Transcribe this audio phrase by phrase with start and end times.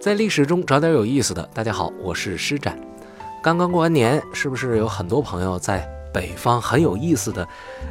[0.00, 1.48] 在历史中找点有意思的。
[1.54, 2.78] 大家好，我是施展。
[3.42, 7.46] 刚刚过完年，是不是有很多朋友在北方很有意思的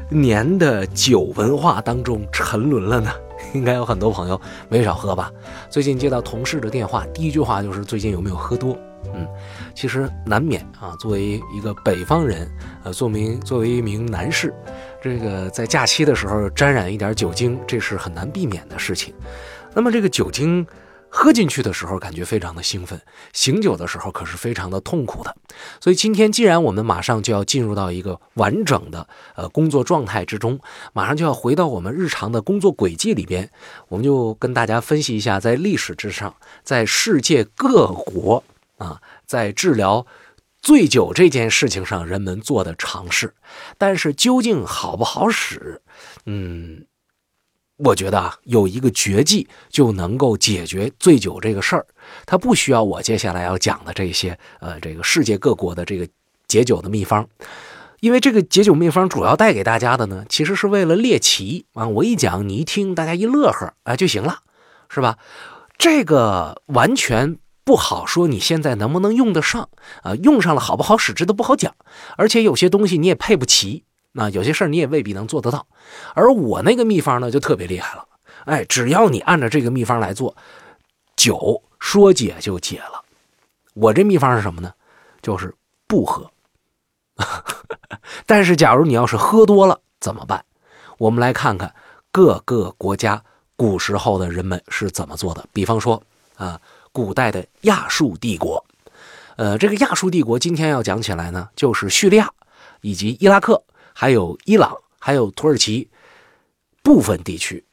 [0.09, 3.11] 年的酒文化当中沉沦了呢？
[3.53, 4.39] 应该有很多朋友
[4.69, 5.31] 没少喝吧？
[5.69, 8.77] 最近接到同事的电话，第一句话就是最近有没有喝多？
[9.13, 9.27] 嗯，
[9.73, 10.95] 其实难免啊。
[10.99, 12.49] 作为一个北方人，
[12.83, 14.53] 呃，作为作为一名男士，
[15.01, 19.13] 这个在假期的时候沾染一点酒精，这是很难避免的事情。
[19.73, 20.65] 那么这个酒精
[21.17, 22.99] 喝进去的时候，感觉非常的兴奋；
[23.31, 25.33] 醒酒的时候，可是非常的痛苦的。
[25.79, 30.59] 所以今天，既然我们马上就要进入到一个完整的呃工作状态之中，
[30.91, 33.49] 马上就要回到我们日常的工作轨迹里边，
[33.87, 38.43] 我们就跟大家分析一下，在历史之上，在世界各国
[38.77, 40.05] 啊，在治疗
[40.61, 43.33] 醉酒这件事情上，人们做的尝试。
[43.77, 45.81] 但是究竟好不好使？
[46.25, 46.85] 嗯。
[47.77, 51.85] 我觉得啊，有一个绝技就能够解决醉酒这个事儿，
[52.25, 56.07] 它不需要我接下来要讲的这些呃，这个世界各国的这个
[56.47, 57.27] 解酒的秘方，
[57.99, 61.87] 因为这个解酒秘方主要带给大家的呢，其实是为了猎奇啊。
[61.87, 64.39] 我一讲，你一听，大家一乐呵啊就行了，
[64.87, 65.17] 是吧？
[65.77, 69.67] 这个完全不好说，你现在能不能用得上
[70.01, 70.15] 啊？
[70.15, 71.75] 用上了好不好使，这都不好讲，
[72.15, 73.83] 而且有些东西你也配不齐。
[74.17, 75.67] 那有些事儿你也未必能做得到，
[76.13, 78.07] 而我那个秘方呢就特别厉害了，
[78.45, 80.33] 哎，只要你按照这个秘方来做，
[81.17, 83.03] 酒说解就解了。
[83.73, 84.73] 我这秘方是什么呢？
[85.21, 85.53] 就是
[85.85, 86.31] 不喝。
[88.25, 90.45] 但是假如你要是喝多了怎么办？
[90.97, 91.75] 我们来看看
[92.09, 93.21] 各个国家
[93.57, 95.45] 古时候的人们是怎么做的。
[95.51, 96.01] 比方说
[96.37, 96.57] 啊，
[96.93, 98.63] 古代的亚述帝国，
[99.35, 102.31] 呃，这个亚述帝国今天要讲起来呢，就是叙利亚
[102.79, 103.61] 以及伊拉克。
[103.97, 105.89] 还有伊朗，还有土耳其
[106.83, 107.63] 部分地区，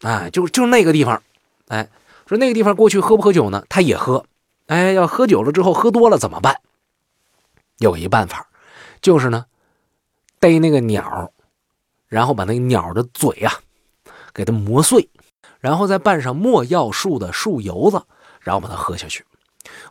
[0.00, 1.22] 哎，就就那个地方，
[1.68, 1.88] 哎，
[2.26, 3.64] 说那个地方过去喝不喝酒呢？
[3.68, 4.26] 他也喝，
[4.66, 6.60] 哎，要喝酒了之后喝多了怎么办？
[7.78, 8.48] 有一办法，
[9.00, 9.46] 就是呢，
[10.40, 11.32] 逮那个鸟，
[12.08, 13.54] 然后把那个鸟的嘴啊
[14.34, 15.08] 给它磨碎，
[15.60, 18.02] 然后再拌上没药树的树油子，
[18.40, 19.24] 然后把它喝下去。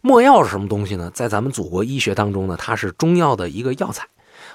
[0.01, 1.09] 没药是什么东西呢？
[1.13, 4.05] 在咱们祖国医学当中呢，它是中药的一个药材。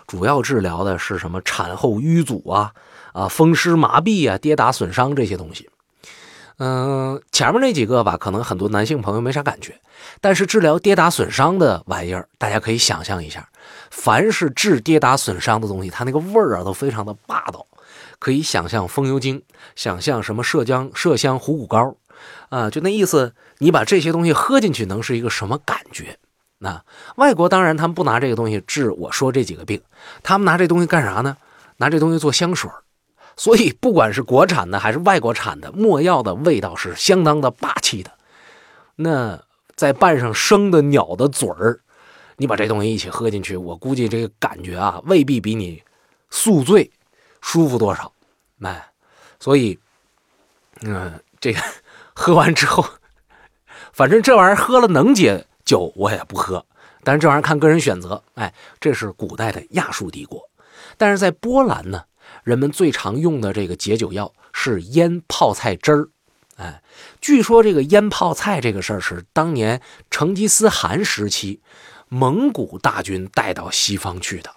[0.06, 1.40] 主要治疗的是什么？
[1.42, 2.72] 产后瘀阻啊，
[3.12, 5.68] 啊，风湿麻痹啊，跌打损伤这些东西。
[6.58, 9.80] 嗯，前面那几个吧，可能很多男性朋友没啥感觉。
[10.20, 13.48] 但是治疗跌打损伤的玩意儿，大家可以想象一下，
[13.90, 17.66] 凡是治跌打损伤的东西，它那个味儿啊，都非常的霸道。
[18.18, 19.42] 可以想象风油精，
[19.74, 21.96] 想象什么麝香麝香虎骨膏，
[22.50, 23.34] 啊，就那意思。
[23.58, 26.18] 你把这些东西喝进去，能是一个什么感觉？
[26.62, 26.80] 那
[27.16, 29.82] 外国当然他们不拿这个东西治我说这几个病，
[30.22, 31.36] 他们拿这东西干啥呢？
[31.78, 32.70] 拿这东西做香水
[33.36, 38.12] 所以不管是国产的还是外国产的，墨药的味道是相当的霸气的。
[38.94, 39.42] 那
[39.74, 41.80] 再拌上生的鸟的嘴儿，
[42.36, 45.82] 你把这东西一起喝进去，我估计这个感觉啊，未必比你
[46.30, 46.88] 宿醉
[47.40, 48.12] 舒服多少。
[48.60, 48.92] 哎，
[49.40, 49.76] 所以，
[50.82, 51.60] 嗯，这个
[52.14, 52.84] 喝完之后，
[53.92, 55.44] 反正这玩意儿喝了能解。
[55.64, 56.64] 酒我也不喝，
[57.04, 58.22] 但是这玩意儿看个人选择。
[58.34, 60.40] 哎，这是古代的亚述帝国，
[60.96, 62.04] 但是在波兰呢，
[62.44, 66.08] 人们最常用的这个解酒药是腌泡菜汁儿。
[66.56, 66.82] 哎，
[67.20, 69.80] 据说这个腌泡菜这个事儿是当年
[70.10, 71.60] 成吉思汗时期
[72.08, 74.50] 蒙古大军带到西方去的。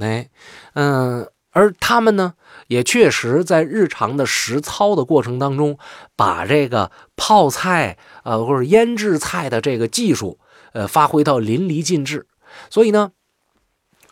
[0.00, 0.28] 哎，
[0.74, 2.34] 嗯，而他们呢，
[2.68, 5.76] 也确实在日常的实操的过程当中，
[6.14, 7.98] 把这个泡菜。
[8.22, 10.38] 呃，或者腌制菜的这个技术，
[10.74, 12.26] 呃，发挥到淋漓尽致。
[12.68, 13.12] 所以呢，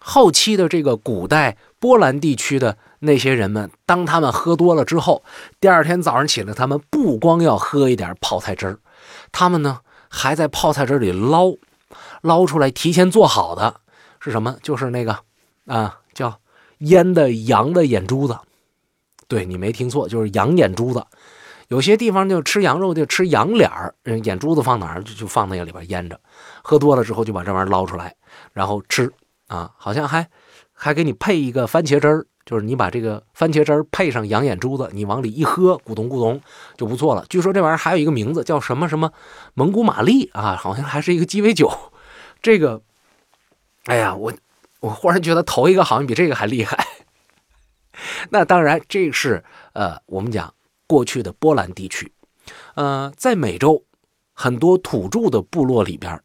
[0.00, 5.22] 后期的这个古代波兰地区的那些人们，当他们喝多了之后，
[5.60, 8.78] 第二天早上起来，他们不光要喝一点泡菜汁儿，
[9.30, 11.52] 他们呢还在泡菜汁里捞，
[12.22, 13.82] 捞出来提前做好的
[14.18, 14.56] 是什么？
[14.62, 15.18] 就是那个
[15.66, 16.40] 啊，叫
[16.78, 18.38] 腌的羊的眼珠子。
[19.28, 21.04] 对你没听错，就是羊眼珠子。
[21.68, 26.20] 有些地方就吃羊肉，就吃羊脸儿，眼珠子放哪儿就就放那个里边腌着。
[26.62, 28.14] 喝多了之后就把这玩意儿捞出来，
[28.52, 29.12] 然后吃
[29.48, 30.28] 啊，好像还
[30.72, 36.40] 还给你配一个番茄汁儿，就是你把这个番茄汁儿配上羊眼珠子，你往里一喝，咕咚咕咚
[36.76, 37.26] 就不错了。
[37.28, 39.12] 据说这玩意儿还有一个名字叫什么什么
[39.54, 41.68] 蒙古玛丽啊，好像还是一个鸡尾酒。
[42.40, 42.80] 这个，
[43.86, 44.32] 哎呀，我
[44.86, 46.86] 我忽然觉得头一个好像比这个还厉害。
[48.30, 49.44] 那当然，这是
[49.74, 50.52] 呃，我们讲。
[50.88, 52.12] 过去的波兰地区，
[52.76, 53.84] 呃，在美洲
[54.32, 56.22] 很多土著的部落里边，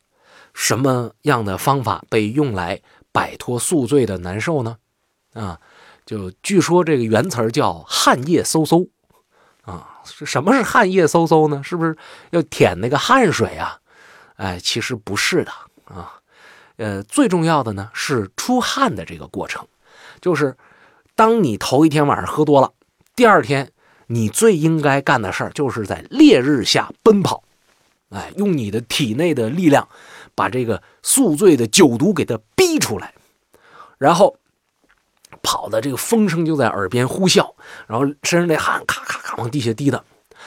[0.53, 2.79] 什么样的方法被用来
[3.11, 4.77] 摆脱宿醉的难受呢？
[5.33, 5.59] 啊，
[6.05, 8.87] 就据说这个原词叫“汗液嗖嗖”，
[9.65, 9.99] 啊。
[10.03, 11.63] 什么是汗液嗖嗖呢？
[11.63, 11.97] 是不是
[12.29, 13.79] 要舔那个汗水啊？
[14.35, 15.51] 哎，其实不是的
[15.85, 16.20] 啊。
[16.81, 19.67] 呃，最重要的呢是出汗的这个过程，
[20.19, 20.57] 就是
[21.15, 22.71] 当你头一天晚上喝多了，
[23.15, 23.71] 第二天
[24.07, 27.43] 你最应该干的事儿就是在烈日下奔跑，
[28.09, 29.87] 哎，用你的体内的力量
[30.33, 33.13] 把这个宿醉的酒毒给它逼出来，
[33.97, 34.35] 然后。
[35.43, 37.53] 跑的这个风声就在耳边呼啸，
[37.87, 40.03] 然后身上那汗咔咔咔往地下滴的，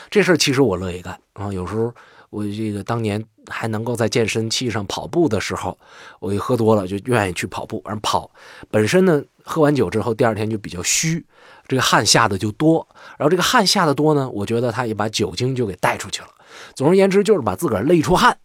[0.09, 1.51] 这事儿其实我乐意干啊。
[1.53, 1.93] 有时候
[2.35, 5.79] 我这个当年还能够在健身器上跑步的时候，
[6.19, 7.81] 我一喝多了就愿意去跑步。
[7.85, 8.29] 而跑
[8.71, 11.25] 本身呢，喝完酒之后第二天就比较虚，
[11.69, 12.85] 这个汗下的就多。
[13.17, 16.29] 然后这个汗下的多呢，我觉得他也把酒精就给带出去了。
[16.75, 18.37] 总而言之，就是把自个儿累出汗。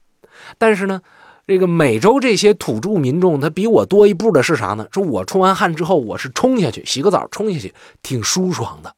[0.58, 1.02] 但是呢。
[1.48, 4.88] 这个美洲这些土著民众，他比我多一步的是啥呢？
[4.92, 8.96] 说我出完汗之后，我是冲下去洗个澡，冲下去挺舒爽的。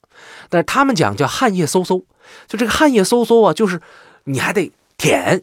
[0.49, 2.03] 但是他们讲叫汗液嗖嗖，
[2.49, 3.79] 就这个汗液嗖嗖啊，就是
[4.25, 4.69] 你还得
[5.01, 5.41] 舔，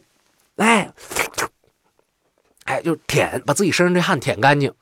[0.55, 0.89] 哎，
[2.63, 4.73] 哎，就舔，把自己身上这汗舔干净。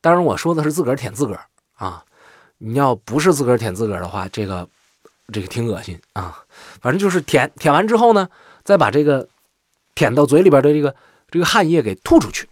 [0.00, 2.04] 当然我说的是自个儿舔自个儿啊，
[2.58, 4.68] 你要不是自个儿舔自个儿的话，这个
[5.32, 6.44] 这个挺恶心啊。
[6.80, 8.28] 反正就是舔，舔完之后呢，
[8.62, 9.28] 再把这个
[9.96, 10.94] 舔到嘴里边的这个。
[11.32, 12.48] 这个汗液给吐出去。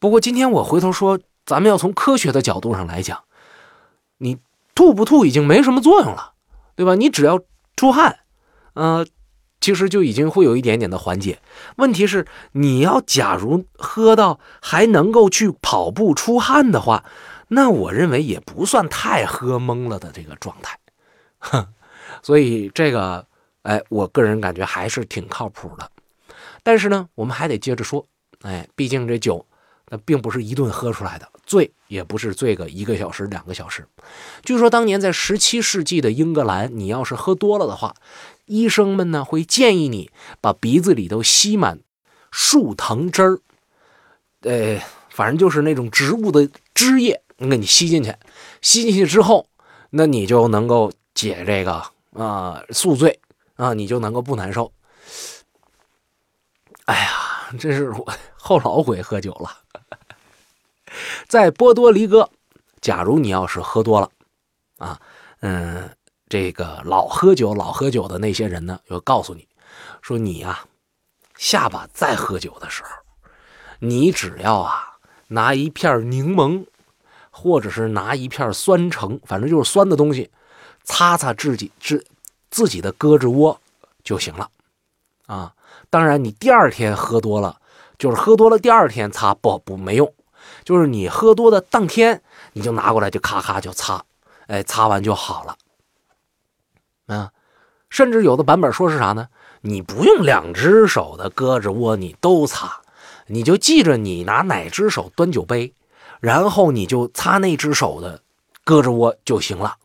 [0.00, 3.22] 不过今天我回头说，咱们要从科学的角度上来讲，
[4.16, 4.36] 你
[4.74, 6.32] 吐不吐已经没什么作用了，
[6.74, 6.96] 对吧？
[6.96, 7.40] 你只要
[7.76, 8.18] 出汗，
[8.74, 9.06] 呃，
[9.60, 11.40] 其实就已经会有一点点的缓解。
[11.76, 17.04] 问题是，你要假如喝到还能够去跑步出汗的话，
[17.48, 20.78] 那我认为也不算太喝懵了的这个状态。
[21.38, 21.66] 哼，
[22.22, 23.26] 所以这个，
[23.62, 25.90] 哎，我个人感觉还是挺靠谱的。
[26.62, 28.06] 但是呢，我们还得接着说，
[28.42, 29.46] 哎，毕竟这酒
[29.88, 33.86] 那并不是一顿喝出来的，醉也不是醉个一个小时、两个小时。
[34.44, 37.94] 据说当年在十七世纪的英格兰，你要是喝多了的话，
[38.48, 40.10] 医生们呢会建议你
[40.40, 41.80] 把鼻子里头吸满
[42.30, 43.40] 树藤汁儿，
[44.40, 48.14] 呃，反正就是那种植物的汁液，能给你吸进去。
[48.60, 49.46] 吸进去之后，
[49.90, 51.82] 那你就能够解这个
[52.14, 53.20] 啊宿醉
[53.56, 54.72] 啊，你就能够不难受。
[56.86, 59.58] 哎呀，这是我后老悔喝酒了。
[61.26, 62.30] 在波多黎各，
[62.80, 64.10] 假如你要是喝多了，
[64.78, 65.00] 啊，
[65.40, 65.90] 嗯，
[66.28, 69.48] 这个老喝酒、老喝酒的那些人呢，就告诉你，
[70.02, 70.66] 说你呀，
[71.36, 72.90] 下巴再喝酒的时候，
[73.78, 74.98] 你只要啊
[75.28, 76.66] 拿一片柠檬，
[77.30, 80.30] 或者是拿一片酸橙，反正就是酸的东西，
[80.84, 82.04] 擦擦自己自
[82.50, 83.58] 自己的胳肢窝
[84.04, 84.50] 就行了，
[85.26, 85.54] 啊。
[85.90, 87.58] 当然，你第二天喝多了，
[87.96, 90.12] 就是喝多了第二天擦不不没用，
[90.64, 92.20] 就是你喝多的当天
[92.52, 94.04] 你就拿过来就咔咔就擦，
[94.48, 95.56] 哎，擦完就好了。
[97.08, 97.32] 啊，
[97.90, 99.28] 甚至有的版本说是啥呢？
[99.62, 102.80] 你不用两只手的胳肢窝你都擦，
[103.26, 105.74] 你就记着你拿哪只手端酒杯，
[106.20, 108.22] 然后你就擦那只手的
[108.64, 109.76] 胳肢窝就行了。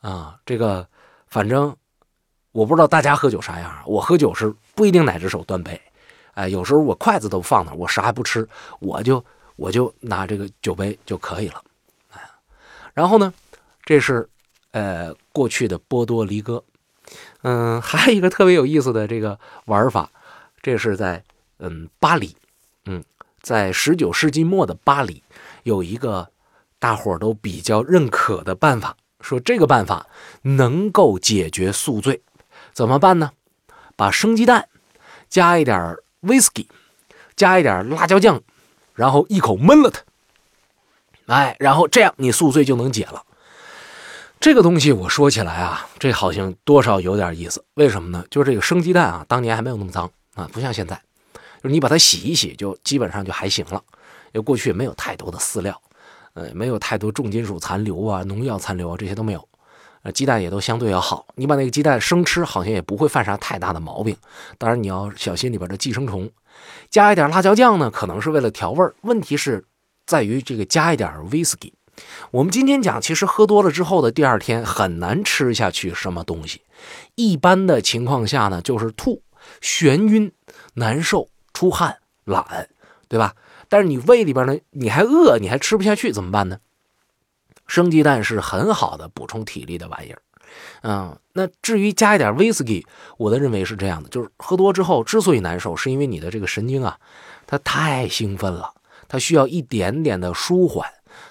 [0.00, 0.88] 啊，这个
[1.28, 1.76] 反正。
[2.52, 5.80] 我不知道大家喝酒啥样，我喝酒是不一定哪只手端杯，
[6.34, 8.46] 哎，有时候我筷子都放那，我啥也不吃，
[8.78, 9.24] 我就
[9.56, 11.64] 我就拿这个酒杯就可以了，
[12.10, 12.20] 哎，
[12.92, 13.32] 然后呢，
[13.86, 14.28] 这是
[14.72, 16.64] 呃过去的波多黎各，
[17.42, 20.10] 嗯， 还有一个特别有意思的这个玩法，
[20.60, 21.24] 这是在
[21.58, 22.36] 嗯巴黎，
[22.84, 23.02] 嗯，
[23.40, 25.22] 在十九世纪末的巴黎
[25.62, 26.28] 有一个
[26.78, 30.06] 大伙都比较认可的办法，说这个办法
[30.42, 32.22] 能够解决宿醉。
[32.72, 33.32] 怎么办呢？
[33.96, 34.68] 把生鸡蛋
[35.28, 36.66] 加一点 whisky，
[37.36, 38.40] 加一点辣椒酱，
[38.94, 40.02] 然后一口闷了它。
[41.26, 43.22] 哎，然后这样你宿醉就能解了。
[44.42, 47.64] 这个东西我说起来啊，这好像多少有点意思。
[47.74, 48.24] 为什么呢？
[48.28, 51.00] 就是这个生鸡蛋啊，当年还没有那么脏啊，不像现在，
[51.62, 53.80] 就是你把它洗一洗，就基本上就还行了。
[54.32, 55.80] 因为过去也没有太多的饲料，
[56.34, 59.48] 呃，没有太多重金属残留啊、农药残留啊，这些都没有。
[60.02, 64.16] 呃，鸡蛋也都相对要好，你把那个鸡蛋生吃，好像也不会犯啥太大的毛病。
[64.58, 66.28] 当然，你要小心里边的寄生虫。
[66.90, 68.92] 加一点辣椒酱呢，可能是为了调味儿。
[69.02, 69.64] 问题是
[70.04, 71.74] 在于这个加一点 whisky。
[72.30, 76.62] 我们今天讲，其实喝多了之后的第二天很难吃下去什么东西。
[77.14, 79.22] 一般的情况下呢，就是吐、
[79.60, 80.32] 眩晕、
[80.74, 82.68] 难受、出汗、懒，
[83.08, 83.34] 对吧？
[83.68, 86.58] 但是你胃里边呢，你还饿，你还吃不下去，怎么办呢？
[87.66, 90.20] 生鸡蛋是很好的补充体力的玩意儿，
[90.82, 92.84] 嗯，那至于加一点威士忌，
[93.16, 96.98] 我的认为是这样的，就是喝多之后之所以难受，是因为你的这个神经啊，
[97.46, 98.74] 它太兴奋了，
[99.08, 100.86] 它需要一点点的舒缓，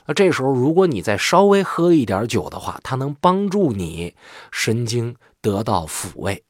[0.06, 4.16] 那这时候如果你再稍微喝一点酒的话，它能帮助你
[4.52, 6.44] 神经得到抚慰。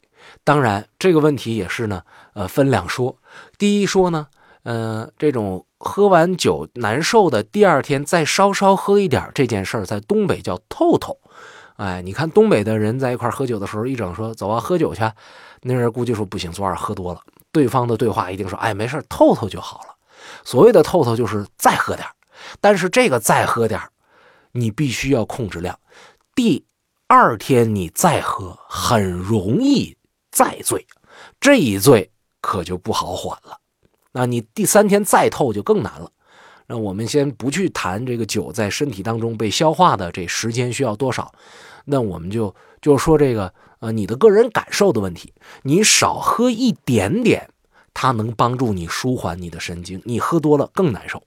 [0.43, 3.17] 当然，这个问题也是呢，呃，分两说。
[3.57, 4.27] 第一说呢，
[4.63, 11.17] 呃，这种喝完酒难受的，第二天再稍稍喝一点这件事，在东北叫透透。
[11.77, 15.01] 哎，你看东北的人在一块喝酒的时候，一整说走啊，喝酒去。
[15.61, 17.21] 那人估计说不行，昨晚喝多了。
[17.51, 19.95] 对方的对话一定说，哎，没事，透透就好了。
[20.43, 22.07] 所谓的透透就是再喝点
[22.59, 23.79] 但是这个再喝点
[24.51, 25.79] 你必须要控制量。
[26.35, 26.65] 第
[27.07, 29.95] 二天你再喝，很容易
[30.31, 30.85] 再醉，
[31.39, 33.57] 这一醉可就不好缓了。
[34.11, 36.11] 那你第三天再透就更难了。
[36.67, 41.33] 那我们先不去谈这个酒在身体当中被消化的这时间需要多少，
[41.85, 45.33] 那我们就就说这个呃你的个人感受的问题，
[45.63, 47.49] 你少喝一点点。
[47.93, 51.21] 它能帮助你舒缓你的神经，你喝多了更难受。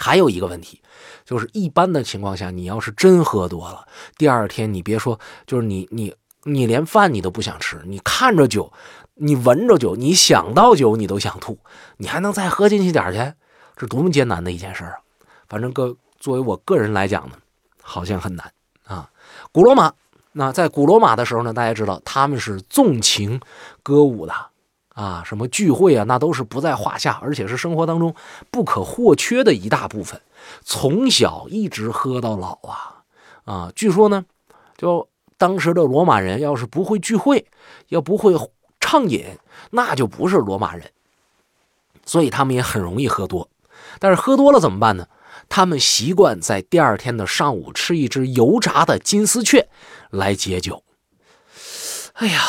[0.00, 0.80] 还有一个问题，
[1.24, 3.84] 就是一般的情况下，你要是真喝多了，
[4.16, 6.14] 第二天你别说，就是你你
[6.44, 8.72] 你连饭你都不想吃，你看着酒，
[9.14, 11.58] 你闻着酒，你想到酒你都想吐，
[11.96, 13.34] 你还能再喝进去点去？
[13.76, 14.94] 这多么艰难的一件事啊！
[15.48, 17.36] 反正个作为我个人来讲呢，
[17.82, 18.52] 好像很难
[18.84, 19.10] 啊。
[19.50, 19.92] 古罗马，
[20.32, 23.40] 那在古罗马的时候呢，大家知道他们是纵情
[23.82, 24.32] 歌舞的。
[24.98, 28.12] 啊，什么聚会啊，那都是不在话下，而且是生活当中
[28.50, 30.20] 不可或缺的一大部分。
[30.64, 33.04] 从小一直喝到老啊
[33.44, 33.72] 啊！
[33.76, 34.24] 据说呢，
[34.76, 37.46] 就当时的罗马人要是不会聚会，
[37.90, 38.34] 要不会
[38.80, 39.24] 畅饮，
[39.70, 40.90] 那就不是罗马人。
[42.04, 43.48] 所以他们也很容易喝多。
[44.00, 45.06] 但是喝多了怎么办呢？
[45.48, 49.68] 他们习惯在第二天的上午吃一只油炸的金丝雀
[50.10, 50.82] 来解酒。
[52.14, 52.42] 哎呀，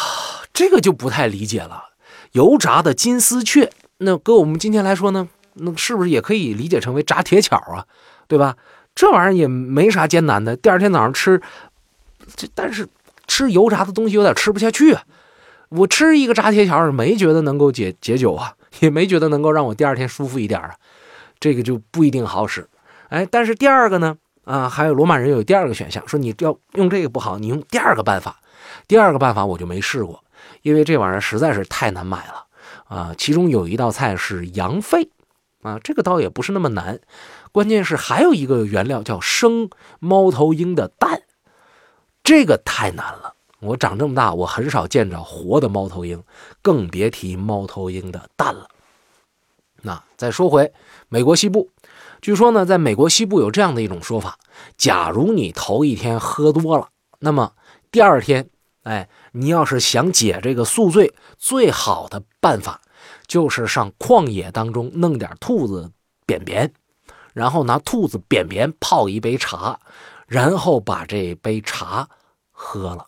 [0.51, 1.88] 这个就不太理解了。
[2.31, 7.85] 油炸的金丝雀，那搁我们今天来说呢，那是不是也可以理解成为炸铁巧啊？
[8.27, 8.55] 对吧？
[8.95, 10.55] 这玩意儿也没啥艰难的。
[10.55, 11.41] 第二天早上吃，
[12.35, 12.87] 这但是
[13.27, 15.03] 吃油炸的东西有点吃不下去啊。
[15.69, 20.75] 我吃一个炸铁巧，没觉得能够解解酒啊， 也没觉得能够让我第二天舒服一点啊。
[21.39, 22.67] 这个就不一定好使。
[23.07, 28.39] 哎，但是第二个呢，啊，还有罗马人有第二个选项，说你要用这个不好，你用第二个办法。
[28.87, 30.23] 第二个办法我就没试过。
[30.61, 32.45] 因为这玩意儿实在是太难买了
[32.85, 33.15] 啊！
[33.17, 35.09] 其中有一道菜是羊肺
[35.61, 36.99] 啊，这个倒也不是那么难，
[37.51, 41.21] 关键是还有一个原料叫生猫头鹰的蛋，
[42.23, 43.35] 这个太难了。
[43.59, 46.23] 我长这么大，我很少见着活的猫头鹰，
[46.61, 48.67] 更别提猫头鹰的蛋了。
[49.81, 50.73] 那再说回
[51.07, 51.69] 美国西部，
[52.21, 54.37] 据说呢，在美国西部有这样的一种说法：
[54.77, 56.89] 假如你头一天喝多了，
[57.19, 57.53] 那么
[57.91, 58.49] 第二天。
[58.89, 62.81] 哎，你要是想解这个宿醉，最好的办法
[63.27, 65.91] 就是上旷野当中弄点兔子
[66.25, 66.73] 便便，
[67.33, 69.79] 然后拿兔子便便泡一杯茶，
[70.25, 72.09] 然后把这杯茶
[72.49, 73.05] 喝了。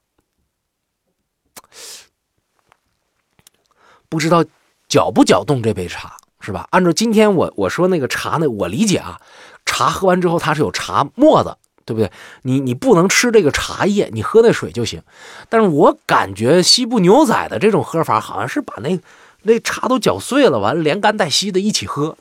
[4.07, 4.45] 不知道
[4.87, 6.67] 搅不搅动这杯茶是吧？
[6.69, 9.19] 按照今天我我说那个茶呢，我理解啊，
[9.65, 11.57] 茶喝完之后它是有茶沫子。
[11.91, 12.09] 对不对？
[12.43, 15.01] 你你不能吃这个茶叶，你喝那水就行。
[15.49, 18.97] 但是我感觉西部牛仔的这种喝法，好像是把那
[19.41, 22.17] 那茶都搅碎了，完了连干带稀的一起喝。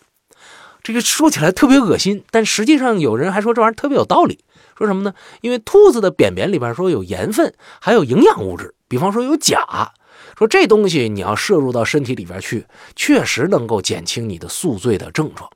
[0.82, 4.40] 这个说起来特别恶心，但实际上有人还说这玩意儿特别有道理。
[4.76, 5.14] 说什么呢？
[5.40, 9.92] 因为兔子的便便里边说有盐分，还有营养物质，比方说有钾。
[10.36, 15.48] 说这东西你要摄入到身体里边去，确实能够减轻你的宿醉的症状。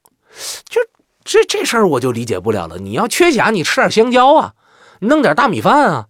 [0.68, 0.80] 就。
[1.25, 2.78] 这这事儿我就理解不了了。
[2.78, 4.52] 你要缺钾，你吃点香蕉啊，
[5.00, 6.07] 弄点大米饭啊，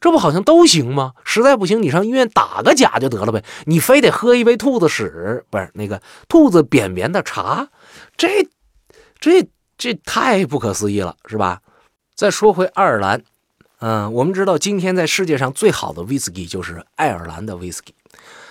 [0.00, 1.12] 这不好像都行吗？
[1.24, 3.44] 实在不行，你上医院打个钾就得了呗。
[3.66, 7.68] 你非得喝一杯兔子屎，不是那个兔子便便的茶，
[8.16, 8.48] 这
[9.20, 9.46] 这
[9.76, 11.60] 这太不可思议了，是吧？
[12.14, 13.22] 再说回爱尔兰，
[13.80, 17.94] 嗯，我们知道今天在世界上最好的威士忌就是爱尔兰的威士忌。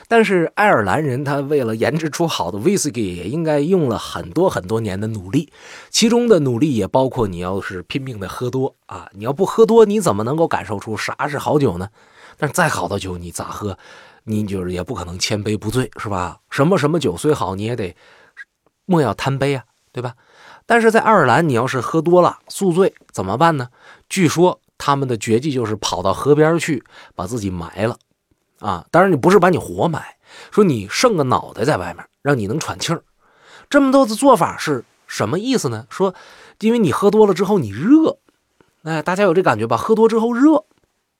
[0.07, 5.51] 但是爱尔兰人他为了研制出好的威士忌，也应该用了很多很多年的努力，
[5.89, 11.89] 其中的努力也包括你要是拼命的喝多啊，你要不喝多，你怎么能够感受出啥是好酒呢？
[12.37, 13.77] 但是再好的酒你咋喝，
[14.25, 16.39] 你就是也不可能千杯不醉，是吧？
[16.49, 17.95] 什么什么酒虽好，你也得
[18.85, 20.13] 莫要贪杯啊，对吧？
[20.67, 23.69] 但是在爱尔兰，你要是喝多了宿醉怎么办呢？
[24.09, 26.83] 据说他们的绝技就是跑到河边去
[27.15, 27.97] 把自己埋了。
[28.59, 30.17] 啊，当然你不是把你活埋，
[30.51, 33.03] 说你剩个脑袋在外面，让你能喘气儿。
[33.69, 35.87] 这么多的做法是什么意思呢？
[35.89, 36.13] 说，
[36.59, 38.17] 因为你喝多了之后你热，
[38.83, 39.75] 哎，大家有这感觉吧？
[39.75, 40.65] 喝多之后热，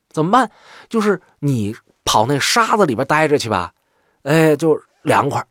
[0.10, 0.51] 怎么办？
[0.89, 3.74] 就是你跑那沙子里边待着去吧，
[4.24, 5.46] 哎，就凉快，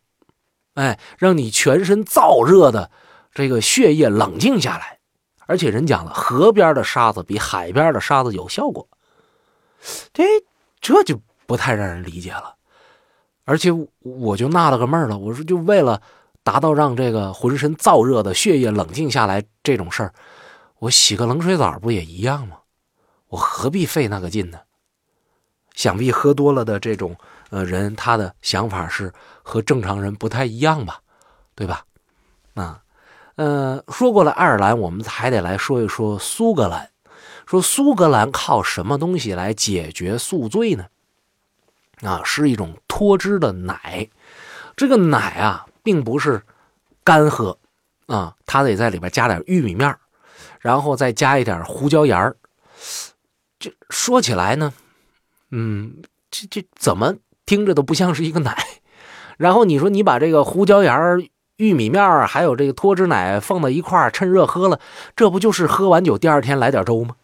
[0.74, 2.90] 哎，让你全身燥热的
[3.32, 4.98] 这个血液冷静下来，
[5.46, 8.88] 而且人讲了，河边的沙子比海边的沙子有效果。
[10.12, 10.24] 这
[10.80, 12.54] 这就不太让人理解了。
[13.44, 13.70] 而且
[14.00, 16.00] 我就纳了个闷了，我说就为了
[16.42, 20.14] 达到让这个浑身燥热的血液冷静下来这种事儿，
[20.78, 22.58] 我洗个冷水澡不也一样吗？
[23.28, 24.58] 我何必费那个劲呢？
[25.74, 27.16] 想必喝多了的这种
[27.50, 31.00] 呃人，他的想法是和正常人不太一样吧，
[31.54, 31.84] 对吧？
[32.54, 32.80] 啊，
[33.34, 36.88] 呃，说过了爱尔兰，我们还得来说一说苏格兰。
[37.44, 40.86] 说苏格兰靠什么东西来解决宿醉呢？
[42.02, 44.08] 啊，是一种脱脂的奶。
[44.76, 46.42] 这个奶啊，并不是
[47.04, 47.56] 干喝
[48.06, 49.96] 啊，它得在里边加点玉米面
[50.60, 52.36] 然后再加一点胡椒盐儿。
[53.58, 54.72] 这说起来呢。
[55.50, 57.14] 嗯，这这怎么
[57.46, 58.56] 听着都不像是一个奶。
[59.38, 64.80] 然后你说你把这个胡椒盐、玉米面还有这个脱脂奶放到一块趁热喝了，
[65.14, 67.14] 这不就是喝完酒第二天来点粥吗？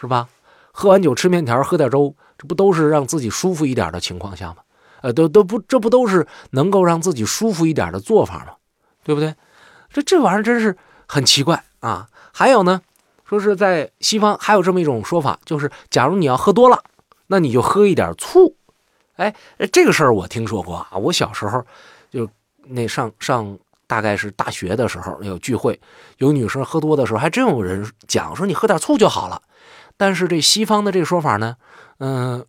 [0.00, 0.28] 是吧？
[0.72, 2.14] 喝完酒吃面条，喝点粥，
[2.46, 4.56] 不都是让自己舒服一点的情况下吗？
[5.02, 8.54] 呃，都都不，这不都是能够让自己舒服一点的做法吗？
[9.02, 9.34] 对不对？
[9.90, 12.08] 这这玩意儿真是很奇怪啊！
[12.32, 12.80] 还有呢，
[13.24, 16.82] 说是在西方还有这么一种说法，就是假如你要喝多了。
[17.26, 18.54] 那你就喝一点醋，
[19.16, 19.34] 哎，
[19.72, 20.90] 这个事儿我听说过啊。
[20.96, 21.64] 我小时候
[22.10, 22.28] 就
[22.64, 25.80] 那上上大概是大学的时候有聚会，
[26.18, 29.40] 有女生喝多的时候，还真有人讲说你喝点醋就好了。
[29.96, 31.56] 但是这西方的这个说法呢，
[31.98, 32.44] 嗯，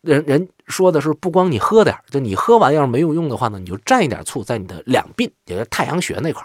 [0.00, 6.44] 人人说的是不光你喝点，就你喝完要是没有用的话呢，你就蘸一点醋在你的两鬓，也就是太阳穴那块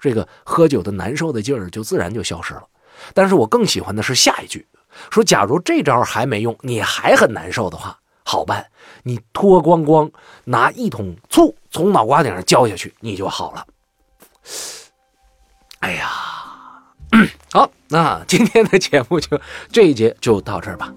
[0.00, 2.64] 这个喝酒的难受的劲儿就自然就消失了。
[3.14, 4.66] 但是我更喜欢的是下一句。
[5.10, 8.66] 说，假如这招还没用，你还很难受的话，好办，
[9.04, 10.10] 你脱光光，
[10.44, 13.66] 拿一桶醋从脑瓜顶上浇下去，你就好了。
[15.80, 16.08] 哎呀，
[17.52, 19.40] 好， 那今天的节目就
[19.72, 20.92] 这一节就到这儿吧。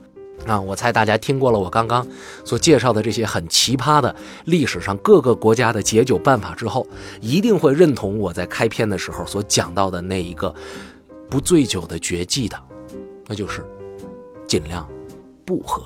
[0.46, 2.06] 啊，我猜大家听过了我刚刚
[2.44, 6.86] 所介绍的这些很奇葩的历史上各个国家的解酒办法之后，
[7.22, 10.54] 一定会认同我在开篇的时候所讲到的那一个
[11.30, 12.58] 不醉酒的绝技的，
[13.28, 13.64] 那就是。
[14.48, 14.86] 尽量
[15.46, 15.82] 不喝。